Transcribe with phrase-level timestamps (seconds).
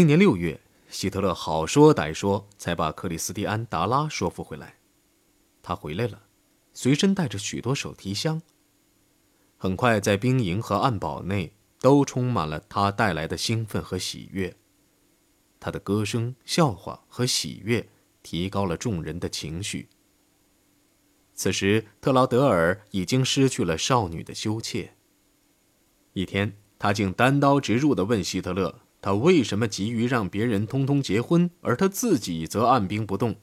[0.00, 0.58] 那年六月，
[0.88, 4.78] 希特勒好说歹说，才把克里斯蒂安·达拉说服回来。
[5.60, 6.22] 他回来了，
[6.72, 8.40] 随身带着许多手提箱。
[9.58, 14.56] 很快，在兵营和暗堡内都充满了他带来的兴奋和喜悦。
[15.60, 17.86] 他的歌声、笑话和喜悦
[18.22, 19.90] 提高了众人的情绪。
[21.34, 24.94] 此时，特劳德尔已经失去了少女的羞怯。
[26.14, 33.36] 一天，他竟单刀直入地问希特勒：“他为什么急于让别人通通结婚，而他自己则按兵不动？”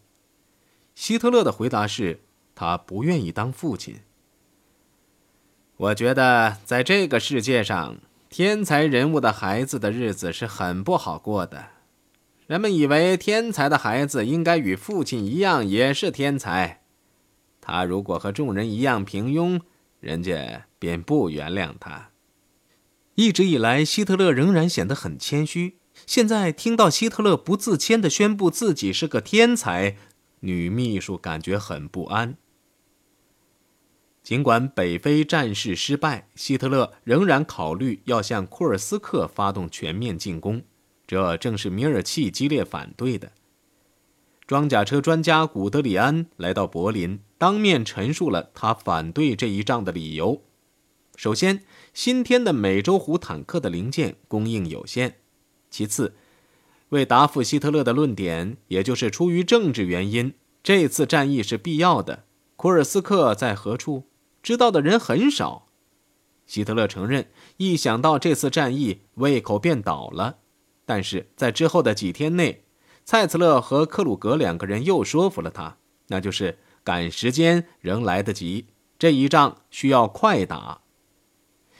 [0.96, 2.22] 希特勒的回答是
[2.56, 4.00] ：“他不愿意当父亲。”
[5.78, 7.98] 我觉得，在这个世界上，
[8.30, 11.68] 天才人物的孩子的日子是很不好过的。
[12.48, 16.82] 人们以为天才的孩子应该与父亲一样也是天才，
[17.62, 19.62] 他如果和众人一样平庸，
[20.00, 22.10] 人家便不原谅他。
[23.18, 25.80] 一直以来，希特勒仍然显得很谦虚。
[26.06, 29.98] 现在听到希特勒不自谦地宣布自己是个天才，
[30.42, 32.38] 女秘书感觉很不安。
[34.22, 40.62] 尽管北非战事失败，希特勒仍然考虑要向库尔斯克发动全面进攻，
[41.08, 43.32] 这正是米尔契激烈反对的。
[44.46, 50.44] 装甲车专家古德里安来到柏林，当面陈述了他反对这一仗的理由。
[51.18, 51.64] 首先，
[51.96, 55.14] 新添的美洲虎坦克的零件供应有限；
[55.72, 56.14] 其次，
[56.90, 62.26] 为答复希特勒的论点，也就是出于政治原因，这次战役是必要的。
[62.56, 64.04] 库尔斯克在何处？
[64.44, 65.70] 知道的人很少。
[66.46, 70.38] 希特勒承认，一想到这次战役，胃口便倒了。
[70.86, 72.64] 但是在之后的几天内，
[73.04, 75.78] 蔡茨勒和克鲁格两个人又说服了他，
[76.10, 78.68] 那就是赶时间仍来得及，
[79.00, 80.82] 这一仗需要快打。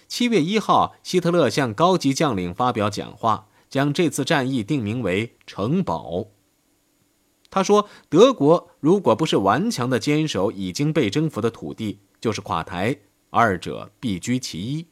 [0.08, 6.28] 七月一号，希特勒向高级将领发表讲话，将这次战役定名为“城堡”。
[7.50, 12.98] 他说：“德国如果不是顽强地坚守已经被征服的土地，就是垮台，
[13.30, 14.88] 二者必居其一。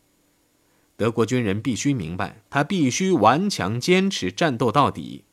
[0.97, 5.25] 德国军人必须明白，他必须顽强坚持战斗到底。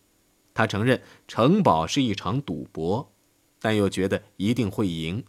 [0.55, 3.13] 他承认城堡是一场赌博，
[3.61, 5.25] 但又觉得一定会赢。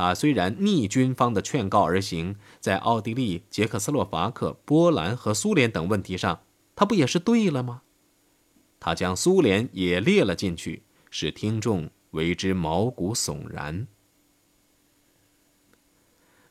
[0.00, 6.40] 他虽然逆军方的劝告而行，在奥地利、捷克斯洛伐克、波兰和苏联等问题上，
[6.74, 7.82] 他不也是对了吗？
[8.80, 13.88] 他将苏联也列了进去，使听众为之毛骨悚然。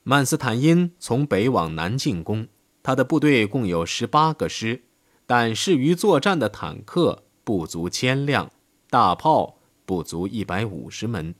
[0.03, 2.49] 曼斯坦因从北往南进攻，
[2.83, 4.83] 他的部队共有十八个师，
[5.25, 8.51] 但适于作战的坦克不足千辆，
[8.91, 11.33] 大炮不足一百五十门。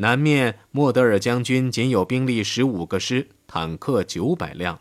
[0.00, 4.80] 南面莫德尔将军仅有兵力十五个师，坦克九百辆。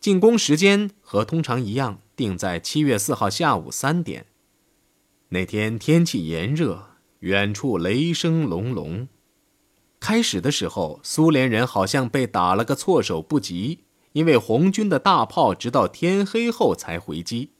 [0.00, 4.24] 进攻时间和通常一样，定在七月四号下午三点。
[5.28, 6.86] 那天天气炎热，
[7.18, 9.08] 远处雷声隆隆。
[10.00, 13.80] 开始的时候，苏联人好像被打了个措手不及，
[14.12, 17.50] 因为红军的大炮直到天黑后才回击。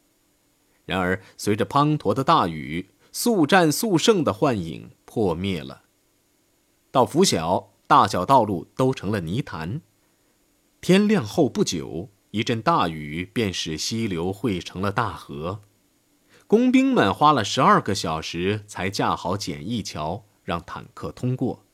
[0.87, 5.83] 然而，随着滂沱的大雨，速战速胜的幻影破灭了。
[6.91, 9.81] 到拂晓，大小道路都成了泥潭。
[10.81, 15.61] 天亮后不久，一阵大雨便使溪流汇成了大河。
[16.47, 21.65] 工兵们花了十二个小时才架好简易桥，让坦克通过。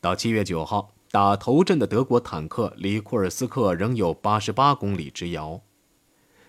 [0.00, 5.62] 到七月九号，打头阵的德国坦克离库尔斯克仍有八十八公里之遥，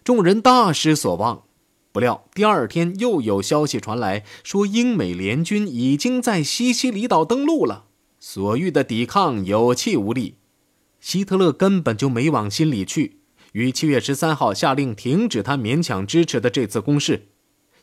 [0.03, 1.45] 众人大失所望。
[1.91, 7.85] 不料第二天又有消息传来，说英美联军已经在西西里岛登陆了，
[8.19, 10.35] 所欲的抵抗有气无力。
[11.01, 13.17] 希特勒根本就没往心里去，
[13.53, 17.27] 于七月十三号下令停止他勉强支持的这次攻势，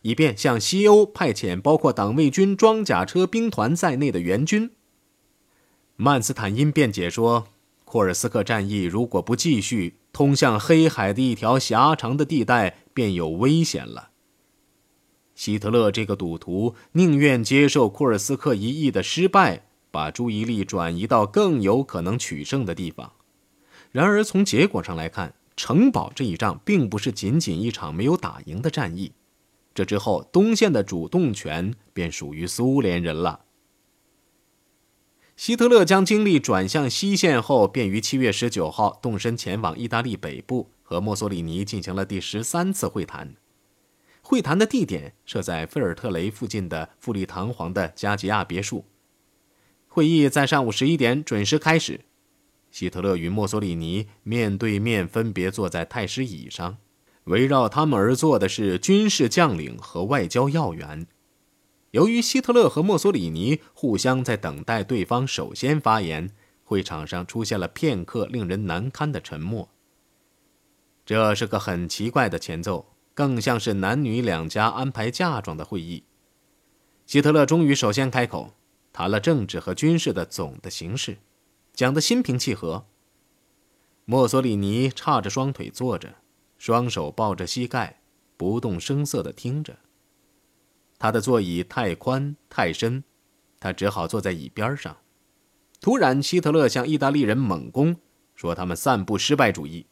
[0.03, 4.71] 以便向西欧派遣包括党卫军装甲车兵团在内的援军。
[5.97, 7.49] 曼斯坦因辩解说，
[7.85, 14.11] 库尔斯克战役如果不继续，通向黑海的一条狭长的地带便有危险了。
[15.35, 23.13] 希特勒这个赌徒宁愿接受库尔斯克一役的失败，把注意力转移到更有可能取胜的地方。
[23.93, 29.13] 然而，从结果上来看，城堡这一仗并不是仅仅一场没有打赢的战役。
[29.73, 33.45] 这之后，东线的主动权便属于苏联人了。
[35.39, 43.37] 希特勒将精力转向西线后，便于七月十九号动身前往意大利北部，和墨索里尼进行了第十三次会谈。
[44.21, 48.85] 会谈的地点设在费尔特雷附近的富丽堂皇的加吉亚别墅。
[49.87, 52.01] 会议在上午十一点准时开始。
[52.73, 56.79] 希特勒与墨索里尼面对面，分别坐在太师椅上。
[57.25, 61.07] 围绕他们而坐的是军事将领和外交要员。
[61.99, 66.31] 由于希特勒和墨索里尼互相在等待对方首先发言，
[66.63, 69.69] 会场上出现了片刻令人难堪的沉默。
[71.05, 76.05] 这是个很奇怪的前奏，更像是男女两家安排嫁妆的会议。
[77.05, 78.55] 希特勒终于首先开口，
[78.93, 81.19] 谈了政治和军事的总的形势，
[81.75, 82.87] 讲得心平气和。
[84.05, 86.15] 墨索里尼叉着双腿坐着，
[86.59, 88.01] 双手抱着膝盖，
[88.37, 89.79] 不动声色地听着。
[90.99, 93.05] 他的座椅太宽太深，
[93.61, 94.97] 他只好坐在椅边上。
[95.81, 97.97] 突然，希特勒向意大利人猛攻，
[98.35, 99.87] 说他们散布失败主义。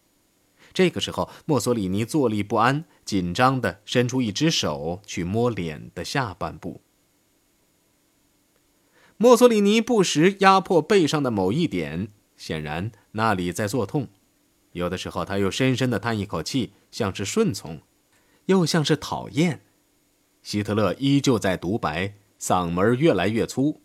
[0.75, 6.82] 这个时候，墨索里尼坐立不安，紧张地伸出一只手去摸脸的下半部。
[9.17, 14.08] 墨索里尼不时压迫背上的某一点，显然那里在作痛。
[14.73, 17.81] 有的时候，他又深深地叹一口气，像是顺从，
[18.47, 19.62] 又像是讨厌。
[20.46, 23.81] 希特勒依旧在独白，嗓门越来越粗。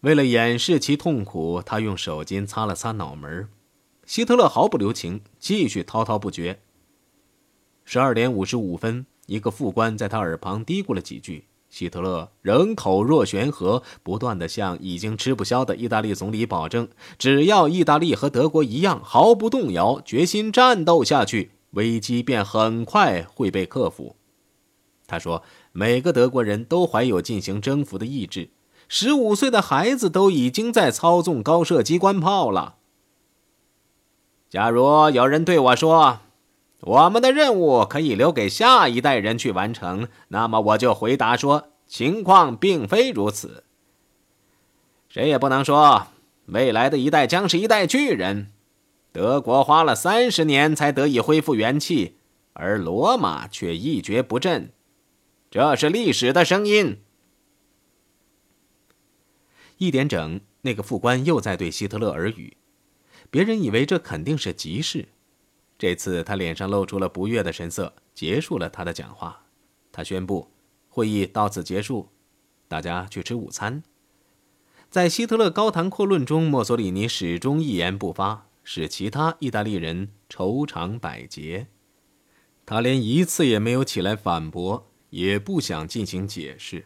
[0.00, 3.48] 为了掩饰其痛苦，他用手巾擦了擦脑门。
[4.04, 6.58] 希特勒毫不留情，继续滔滔不绝。
[7.84, 11.44] 十二点五十五分，一个副官在他耳旁嘀咕了几句。
[11.70, 24.16] 希特勒仍口若悬河，不断地向已经吃不消的意大利总理保证：只要意大利和德国一样毫不动摇，决心战斗下去，危机便很快会被克服。
[25.12, 25.42] 他说
[25.72, 28.48] ：“每个德国人都怀有进行征服的意志，
[28.88, 32.76] 十五岁的孩子都已经在操纵高射机关炮了。”
[34.48, 36.20] 假如有人对我说
[36.80, 43.64] ：“我们的任务可以留给下一代人去完成。”那么我就回答说：“情况并非如此。
[45.10, 46.06] 谁也不能说
[46.46, 48.50] 未来的一代将是一代巨人。
[49.12, 52.16] 德国花了三十年才得以恢复元气，
[52.54, 54.70] 而罗马却一蹶不振。
[55.52, 57.02] 这是历史的声音。”
[59.76, 62.56] 一点整，那个副官又在对希特勒耳语。
[63.30, 65.08] 别人以为这肯定是急事，
[65.76, 69.44] 这次他脸上露出了不悦的神色，结束了他的讲话。
[69.92, 70.50] 他宣布，
[70.88, 72.08] 会议到此结束，
[72.66, 73.82] 大家去吃午餐。
[74.88, 81.66] 在希特勒高谈阔论中，墨索里尼始终一言不发，使其他意大利人愁肠百结。
[82.64, 86.84] 他连一次也没有起来反驳，也不想进行解释。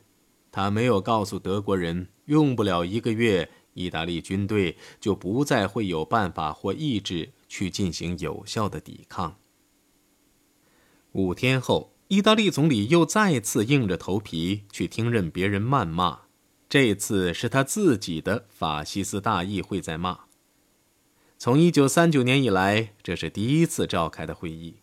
[0.52, 3.50] 他没有告诉德国人，用不了一个月。
[3.72, 9.36] 意大利军队就不再会有办法或意志去进行有效的抵抗。
[11.12, 16.20] 五天后，意大利总理又再次硬着头皮去听任别人谩骂，
[16.70, 20.20] 这次是他自己的法西斯大议会在骂。
[21.36, 24.76] 从一九三九年以来，这是第一次召开的会议。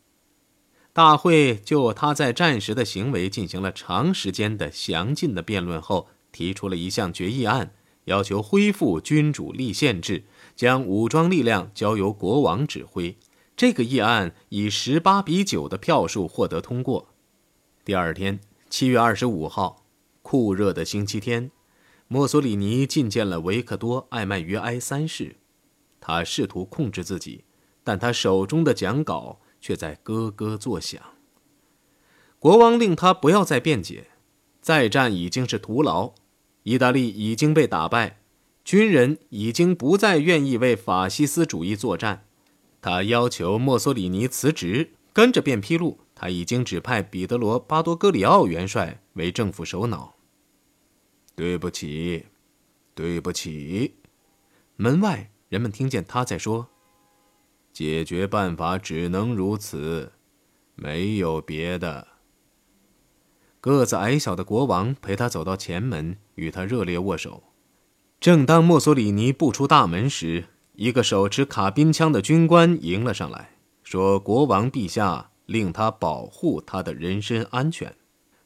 [0.93, 7.73] 大会就他在战时的行为进行了长时间的详尽的辩论后，提出了一项决议案。
[8.05, 10.25] 要求恢复君主立宪制，
[10.55, 13.17] 将武装力量交由国王指挥。
[13.55, 17.07] 这个议案以十八比九的票数获得通过。
[17.85, 19.85] 第二天，七月二十五号，
[20.21, 21.49] 酷热的星期天，
[22.07, 25.37] 墨索里尼觐见了维克多·艾曼约埃三世。
[25.99, 27.45] 他试图控制自己，
[27.83, 31.01] 但他手中的讲稿却在咯咯作响。
[32.37, 34.07] 国王令他不要再辩解，
[34.59, 36.13] 再战已经是徒劳。
[36.63, 38.19] 意大利已经被打败，
[38.65, 42.25] 军人已经不再愿意为法西斯主义作战。
[42.81, 50.15] 他要求墨索里尼辞职，跟着便披露他已经指派彼得罗·巴多戈里奥元帅为政府首脑。
[51.35, 52.25] 对不起，
[52.93, 53.95] 对不起。
[54.75, 56.67] 门外人们听见他在说
[57.73, 60.13] ：“解决办法只能如此，
[60.75, 62.07] 没有别的。”
[63.59, 67.43] 个子矮小的国王陪他走到前门，与他热烈握手。
[68.19, 77.95] 正当墨索里尼步出大门时，一个手持卡宾枪的军官迎了上来，说：“国王陛下令他保护他的人身安全。”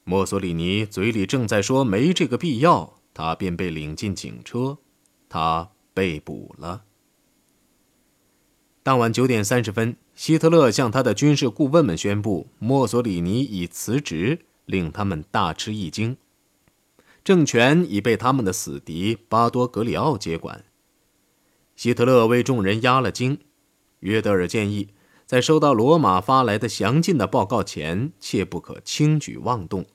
[0.04, 4.78] 墨索里尼嘴里正在说没这个必要，他便被领进警车，
[5.28, 6.84] 他被捕了。
[8.88, 14.46] 当晚九点三十分，希特勒向他的军事顾问们宣布，墨索里尼已辞职。
[14.64, 16.16] 令他们大吃一惊，
[17.22, 20.64] 政权已被他们的死敌巴多格里奥接管。
[21.76, 23.40] 希特勒为众人压了惊。
[24.00, 24.92] 约德尔建议，
[25.26, 29.86] 在收到罗马发来的详尽的报告前，切不可轻举妄动。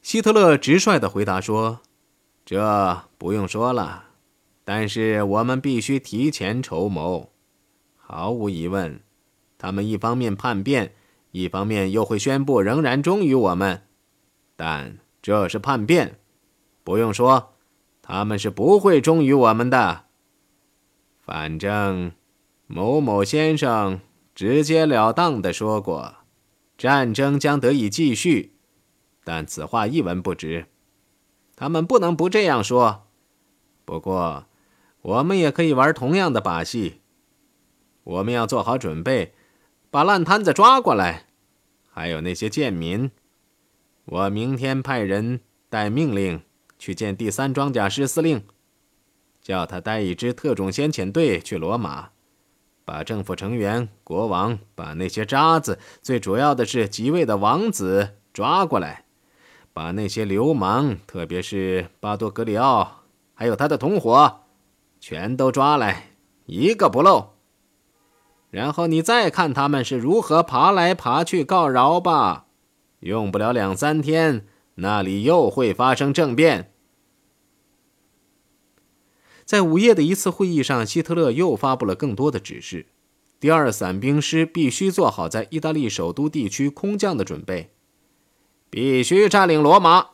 [0.00, 1.82] 希特勒直率地回答说
[2.46, 4.04] ：“这不用说了，
[4.64, 7.32] 但是我们必须提前筹谋。
[8.08, 9.00] 毫无疑问，
[9.58, 10.94] 他们一方面叛变。”
[11.32, 13.82] 一方面又会宣布仍然忠于我们。
[14.56, 16.18] 但这是叛变，
[16.82, 17.52] 不用说，
[18.00, 20.04] 他们是不会忠于我们的。
[21.20, 22.12] 反正，
[22.66, 24.00] 某某先生
[24.34, 26.14] 直截了当的说过，
[26.78, 28.54] 战争将得以继续，
[29.22, 30.68] 但此话一文不值。
[31.54, 33.08] 他们不能不这样说。
[33.84, 34.46] 不过，
[35.02, 37.02] 我们也可以玩同样的把戏。
[38.06, 39.34] 我们要做好准备，
[39.90, 41.26] 把烂摊子抓过来，
[41.90, 43.10] 还有那些贱民。
[44.04, 46.40] 我明天派人带命令
[46.78, 48.44] 去见第三装甲师司令。
[49.42, 52.10] 叫他带一支特种先遣队去罗马，
[52.84, 59.04] 把政府成员、国王，把那些渣子，最主要的是即位的王子抓过来，
[59.72, 64.40] 把那些流氓，特别是巴多格里奥，还有他的同伙，
[64.98, 66.10] 全都抓来，
[66.46, 67.35] 一个不漏。
[68.56, 72.46] 然后你再看他们是如何爬来爬去告饶吧，
[73.00, 74.46] 用不了两三天，
[74.76, 76.72] 那里又会发生政变。
[79.44, 82.86] 在午夜的一次会议上，希特勒又发布了更多的指示：
[83.38, 87.72] 第二伞兵师必须做好在意大利首都地区空降的准备，
[88.70, 90.12] 必须占领罗马，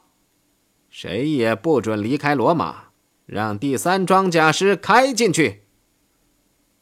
[0.90, 2.86] 谁也不准离开罗马，
[3.24, 5.62] 让第三装甲师开进去。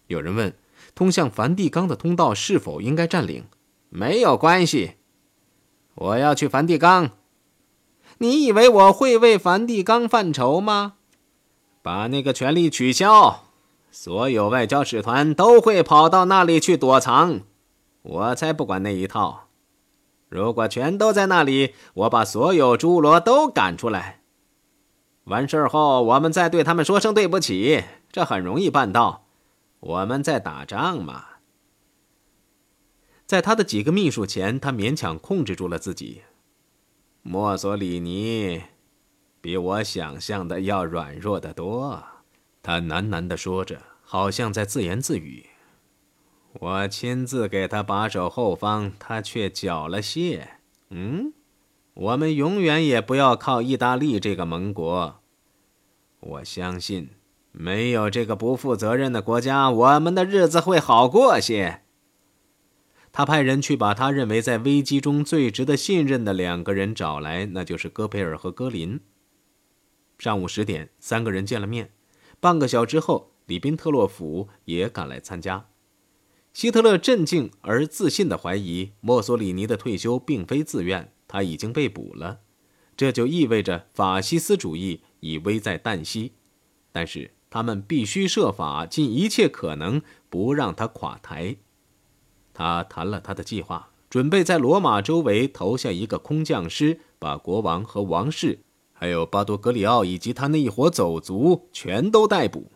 [0.07, 0.55] 有人问：
[0.95, 3.45] 通向梵蒂冈的通道是否应该占领？
[3.89, 4.93] 没有关系，
[5.95, 7.11] 我要去梵蒂冈。
[8.19, 10.95] 你以为我会为梵蒂冈犯愁吗？
[11.83, 13.45] 把那个权力取消，
[13.91, 17.41] 所有外交使团都会跑到那里去躲藏。
[18.03, 19.49] 我才不管那一套。
[20.29, 24.21] 如果全都在那里，我把所有侏罗都赶出来。
[25.25, 27.83] 完事后，我们再对他们说声对不起，
[28.13, 29.27] 这很容易办到。
[29.81, 31.27] 我们在打仗嘛。
[33.27, 36.23] 在他的几个秘书前，他勉强控制住了自己。
[37.23, 38.63] 墨索里尼。
[39.43, 42.05] 比我想象的要软弱得多，
[42.63, 45.47] 他喃喃地说着，好像在自言自语。
[46.53, 50.47] 我亲自给他把守后方，他却缴了械。
[50.91, 51.33] 嗯，
[51.95, 55.23] 我们永远也不要靠意大利这个盟国。
[56.21, 57.09] 我相信，
[57.53, 61.83] 没有这个不负责任的国家，我们的日子会好过些。
[63.13, 69.01] 他派人去把他认为在危机中最值得信任的两个人找来，那就是戈培尔和戈林。
[70.19, 71.91] 上午十点，三个人见了面。
[72.39, 75.67] 半个小时后，里宾特洛甫也赶来参加。
[76.53, 82.41] 希特勒镇静而自信地怀疑，墨索里尼的退休并非自愿，他已经被捕了。
[82.97, 86.35] 这就意味着法西斯主义已危在旦夕。
[86.93, 91.57] 但是他们必须设法尽一切可能不让他垮台。
[92.55, 98.61] 他谈了他的计划，准备在罗马周围投下一个空降师，把国王和王室。
[98.93, 102.71] 还有巴多格里奥以及他那一伙走卒全都逮捕。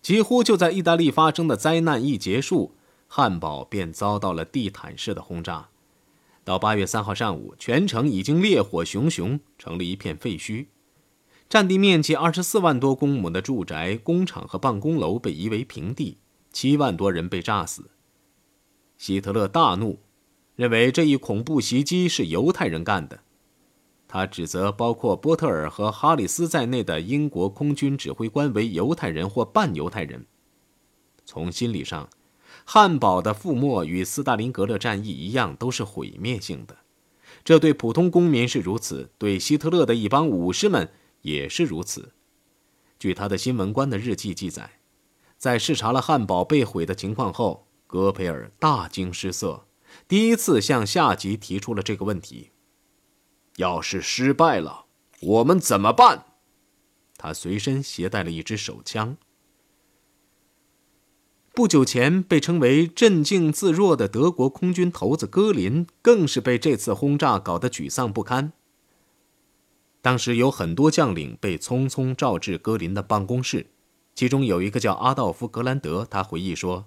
[0.00, 2.76] 几乎就在意大利发生的灾难一结束，
[3.08, 5.70] 汉堡便遭到了地毯式的轰炸。
[6.44, 10.66] 到八月三号上午，全城已经烈火熊熊，成了一片废墟。
[11.48, 16.18] 占地面积二十四万多公亩的住宅、工厂和办公楼被夷为平地，
[16.52, 17.90] 七万多人被炸死。
[18.98, 20.00] 希特勒大怒，
[20.56, 23.20] 认为这一恐怖袭击是犹太人干的。
[24.08, 30.26] 他指责包括波特尔和哈里斯在内的英国空军指挥官为犹太人或半犹太人。
[31.24, 32.08] 从心理上，
[32.64, 36.76] 汉堡的覆没与斯大林格勒战役一样，都是毁灭性的。
[37.44, 40.88] 这对普通公民是如此，对希特勒的一帮武士们
[41.26, 42.12] 也是如此。
[43.00, 44.78] 据他的新闻官的日记记载，
[45.36, 49.66] 在视察了汉堡被毁的情况后，戈培尔大惊失色，
[50.06, 52.52] 第一次向下级提出了这个问题。
[53.56, 54.86] 要是失败了，
[55.20, 56.26] 我们怎么办？
[57.18, 59.16] 他随身携带了一支手枪。
[61.52, 68.52] 不久前被称为镇静自若的德国空军头子戈林，更是被这次轰炸搞得沮丧不堪。
[70.06, 73.72] 当时有很多将领被匆匆召至格林的办公室，
[74.14, 76.86] 其中有一个叫阿道夫·格兰德，他回忆说：“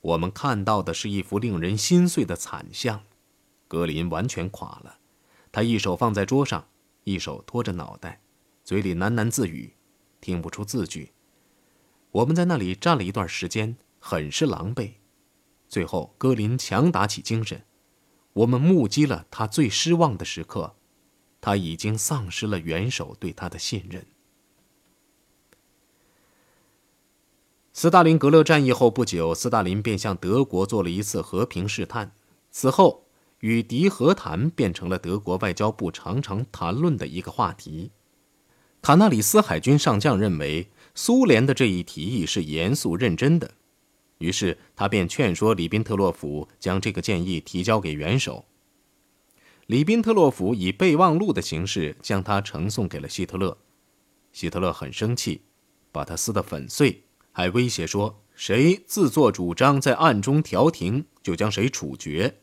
[0.00, 3.02] 我们看到的是一幅令人心碎的惨象，
[3.68, 4.96] 格林完全垮了。”
[5.52, 6.68] 他一手放在桌上，
[7.02, 8.22] 一手托着脑袋，
[8.64, 9.74] 嘴里喃喃自语，
[10.22, 11.12] 听不出字句。
[12.12, 14.92] 我们在那里站了一段时间，很是狼狈。
[15.68, 17.66] 最后，格林强打起精神，
[18.32, 20.76] 我们目击了他最失望的时刻，
[21.44, 24.06] 他已经丧失了元首对他的信任。
[27.74, 32.12] 斯大林格勒战役后不久，斯大林便向德国做了一次和平试探。
[32.50, 33.04] 此后，
[33.40, 37.90] 与敌和谈变成了德国外交部常常谈论的一个话题。
[38.80, 43.50] 卡纳里斯海军上将认为苏联的这一提议是严肃认真的，
[44.16, 48.46] 于是他便劝说里宾特洛甫将这个建议提交给元首。
[49.66, 53.56] 里宾特洛甫以备忘录的形式将它呈送给了希特勒。
[54.32, 55.42] 希特勒很生气，
[55.90, 62.34] 把它撕得粉碎，还威胁说：“谁自作主张在暗中调停，就将谁处决。”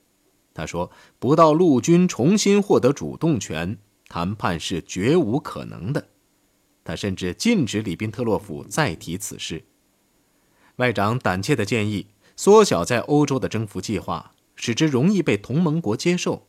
[0.53, 6.07] 他说：“不到陆军重新获得主动权，谈判是绝无可能的。”
[6.83, 9.63] 他甚至禁止里宾特洛甫再提此事。
[10.77, 16.47] 外长胆怯地建议缩小在欧洲的征服计划，使之容易被同盟国接受。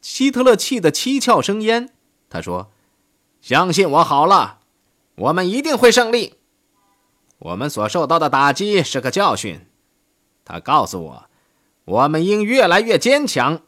[0.00, 1.90] 希特勒气得七窍生烟，
[2.28, 2.70] 他说。
[3.42, 4.58] 相信我好了，
[5.14, 6.34] 我们一定会胜利。
[7.38, 9.66] 我们所受到的打击是个教训。
[10.44, 11.30] 他告诉我，
[11.84, 13.60] 我们应越来越坚强，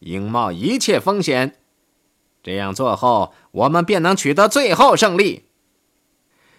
[0.00, 1.60] 应冒一切风险。
[2.42, 5.44] 这样做后，我们便能取得最后胜利。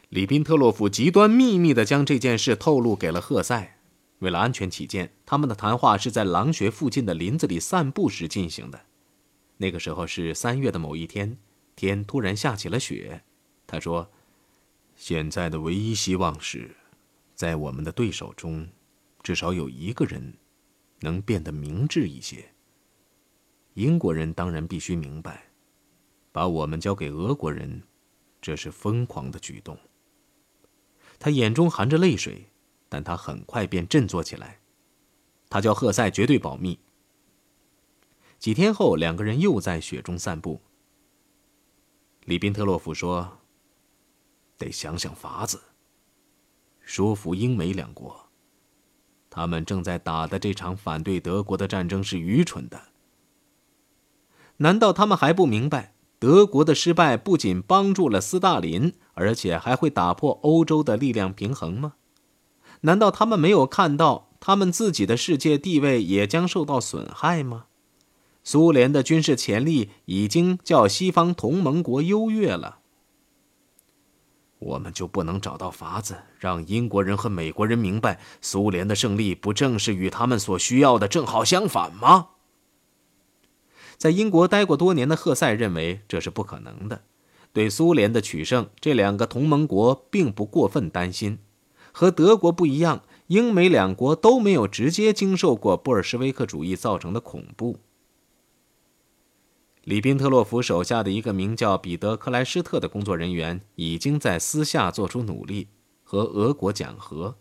[0.07, 3.77] 里宾特洛夫极端秘密地将这件事透露给了赫塞。
[4.19, 8.79] 为了安全起见，他们的谈话是在狼穴附近的林子里散步时进行的。
[9.63, 11.37] 那个时候是三月的某一天。
[11.73, 13.23] 天突然下起了雪，
[13.65, 14.11] 他说
[14.93, 16.75] ：“现在的唯一希望是，
[17.33, 18.67] 在我们的对手中，
[19.23, 20.33] 至少有一个人
[20.99, 22.49] 能变得明智一些。
[23.75, 25.45] 英国人当然必须明白，
[26.33, 27.83] 把我们交给俄国人，
[28.41, 29.79] 这是疯狂的举动。”
[31.17, 32.49] 他眼中含着泪水，
[32.89, 34.59] 但他很快便振作起来。
[35.49, 36.77] 他叫赫塞绝对保密。
[38.43, 40.59] 几天后，两个人又在雪中散步。
[42.25, 43.37] 里宾特洛夫说
[44.59, 45.61] ：“得想想法子，
[46.81, 48.25] 说服英美两国。
[49.29, 52.89] 他们正在打的这场反对德国的战争是愚蠢的。
[54.57, 61.93] 难道他们还不明白，德国的失败不仅帮助了斯大林，而且还会打破欧洲的力量平衡吗？
[62.81, 67.67] 难道他们没有看到，他们自己的世界地位也将受到损害吗？”
[68.43, 72.79] 苏联的军事潜力已经较西方同盟国优越了，
[74.59, 82.29] 我们就不能找到法子让英国人和美国人明白，苏联的胜利不正是与他们所需要的正好相反吗？
[83.97, 87.03] 在英国待过多年的赫塞认为这是不可能的。
[87.53, 91.37] 对苏联的取胜，这两个同盟国并不过分担心。
[91.93, 97.77] 和德国不一样，英美两国都没有直接经受过布尔什维克主义造成的恐怖。
[99.83, 105.67] 里宾特洛甫手下的一个名叫彼得·克莱施特的工作人员已经在私下做出努力，
[106.03, 107.35] 和俄国讲和。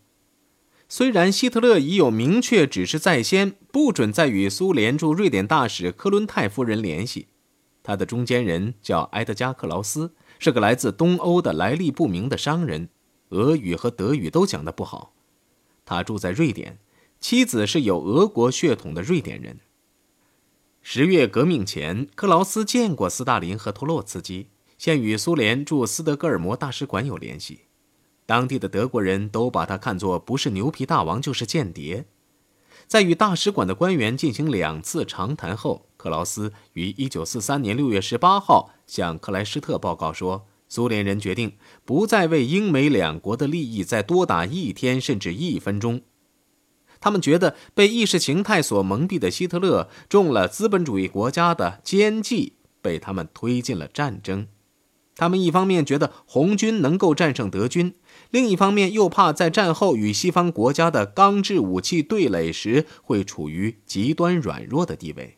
[0.89, 7.27] 虽然希特勒已有明确指示在先，不准再与苏联驻瑞典大使科伦泰夫人联系。
[7.81, 12.89] 他的中间人叫埃德加·克劳斯，是个来自东欧的来历不明的商人，
[13.29, 15.13] 俄语和德语都讲得不好。
[15.85, 16.79] 他住在瑞典，
[17.21, 19.61] 妻子是有俄国血统的瑞典人。
[20.85, 27.61] 十月革命前，克劳斯见过斯大林和托洛茨基，现与苏联驻斯德哥尔摩大使馆有联系。
[28.25, 32.05] 当地的德国人都把他看作不是牛皮大王就是间谍。
[32.85, 41.53] 在与大使馆的官员进行两次长谈后，克劳斯于1943年6月18号向克莱施特报告说，苏联人决定
[41.85, 46.01] 不再为英美两国的利益再多打一天甚至一分钟。
[47.03, 54.47] 他们觉得被意识形态所蒙蔽的希特勒中了资本主义国家的奸计，被他们推进了战争。
[55.17, 57.95] 他们一方面觉得红军能够战胜德军，
[58.31, 65.37] 另一方面又怕在战后与西方国家的钢制武器对垒时会处于极端软弱的地位。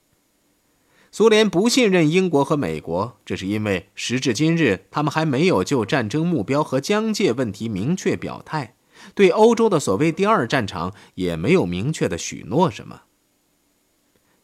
[1.11, 8.74] 苏联不信任英国和美国，这是因为时至今日，他们还没有就战争目标和疆界问题明确表态。
[9.13, 13.01] 对欧洲的所谓第二战场也没有明确的许诺什么。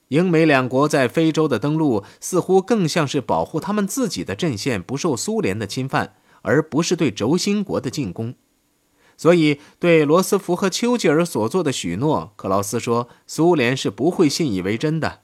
[0.10, 8.36] 英美两国在非洲的登陆似乎更像是保护他们自己的阵线不受苏联的侵犯，而不是对轴心国的进攻。
[9.16, 15.22] 所以，对罗斯福和丘吉尔所做的许诺，克劳斯说苏联是不会信以为真的。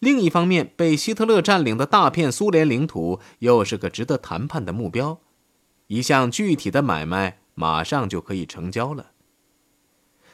[0.00, 5.20] 另一方面，被希特勒占领的大片苏联领土又是个值得谈判的目标，
[5.86, 7.41] 一项具体的买卖。
[7.54, 9.12] 马上就可以成交了。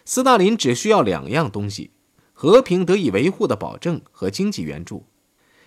[0.04, 1.90] 斯大林只需要两样东西：
[2.32, 5.06] 和平得以维护的保证和经济援助。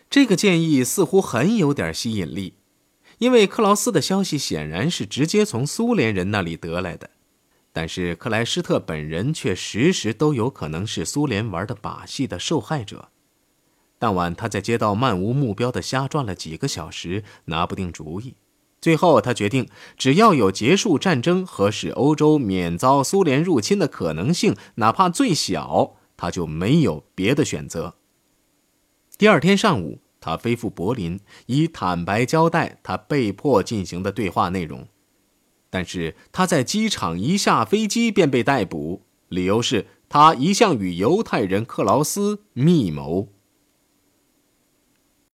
[0.10, 2.56] 这个建议似乎很有点吸引力，
[3.20, 7.12] 因为克劳斯的消息显然是直接从苏联人那里得来的。
[7.72, 13.10] 但是克莱施特本人却时时都有可能是苏联玩的把戏的受害者。
[13.98, 18.36] 当晚，他在街道漫无目标的瞎转了几个小时，拿不定主意。
[18.82, 27.94] 最后，他决定，只要有结束战争和使欧洲免遭苏联入侵的可能性，哪怕最小，他就没有别的选择。
[29.20, 34.88] 第二天上午，他飞赴柏林，以坦白交代他被迫进行的对话内容。
[35.70, 43.30] 但是他在机场一下飞机便被逮捕，理由是他一向与犹太人克劳斯密谋。